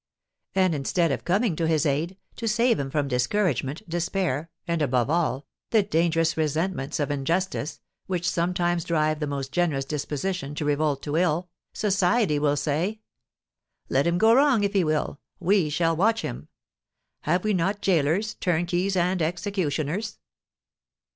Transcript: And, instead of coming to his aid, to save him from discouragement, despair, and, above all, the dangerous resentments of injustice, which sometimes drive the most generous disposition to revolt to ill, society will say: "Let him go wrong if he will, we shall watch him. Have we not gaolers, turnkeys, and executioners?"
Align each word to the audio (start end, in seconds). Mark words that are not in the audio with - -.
And, 0.55 0.73
instead 0.73 1.11
of 1.11 1.23
coming 1.23 1.55
to 1.55 1.67
his 1.67 1.85
aid, 1.85 2.17
to 2.37 2.47
save 2.47 2.79
him 2.79 2.89
from 2.89 3.07
discouragement, 3.07 3.87
despair, 3.87 4.49
and, 4.67 4.81
above 4.81 5.11
all, 5.11 5.45
the 5.69 5.83
dangerous 5.83 6.35
resentments 6.35 6.99
of 6.99 7.11
injustice, 7.11 7.81
which 8.07 8.27
sometimes 8.27 8.83
drive 8.83 9.19
the 9.19 9.27
most 9.27 9.51
generous 9.51 9.85
disposition 9.85 10.55
to 10.55 10.65
revolt 10.65 11.03
to 11.03 11.17
ill, 11.17 11.49
society 11.71 12.39
will 12.39 12.55
say: 12.57 13.01
"Let 13.89 14.07
him 14.07 14.17
go 14.17 14.33
wrong 14.33 14.63
if 14.63 14.73
he 14.73 14.83
will, 14.83 15.19
we 15.39 15.69
shall 15.69 15.95
watch 15.95 16.23
him. 16.23 16.47
Have 17.19 17.43
we 17.43 17.53
not 17.53 17.83
gaolers, 17.83 18.33
turnkeys, 18.39 18.95
and 18.97 19.21
executioners?" 19.21 20.17